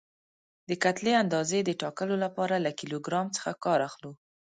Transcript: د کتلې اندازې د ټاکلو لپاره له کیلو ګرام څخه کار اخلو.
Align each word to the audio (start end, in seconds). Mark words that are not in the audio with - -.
د 0.69 0.71
کتلې 0.83 1.13
اندازې 1.23 1.57
د 1.63 1.69
ټاکلو 1.81 2.15
لپاره 2.25 2.55
له 2.65 2.71
کیلو 2.79 2.97
ګرام 3.05 3.27
څخه 3.35 3.51
کار 3.65 3.79
اخلو. 3.89 4.11